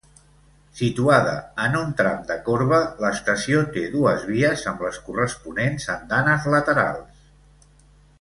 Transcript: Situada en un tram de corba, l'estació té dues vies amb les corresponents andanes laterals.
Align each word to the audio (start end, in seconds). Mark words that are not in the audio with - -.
Situada 0.77 1.33
en 1.65 1.75
un 1.81 1.91
tram 1.99 2.23
de 2.31 2.37
corba, 2.47 2.79
l'estació 3.05 3.61
té 3.75 3.83
dues 3.97 4.25
vies 4.31 4.63
amb 4.73 4.81
les 4.87 4.97
corresponents 5.11 5.87
andanes 5.97 6.49
laterals. 6.55 7.21